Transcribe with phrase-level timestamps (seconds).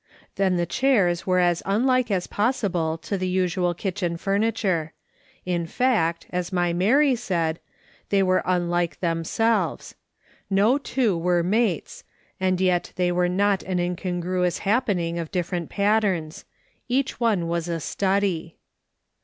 [0.33, 4.93] Then the chairs were as unlike as possible to the usual kitchen furniture—
[5.55, 7.59] in fact, as my Mary said,
[8.09, 9.93] they were unlike themselves.
[10.49, 12.03] No two were maies,
[12.39, 16.45] and yet they were not an incon gruous happening of different patterns.
[16.89, 18.57] Each one was a study.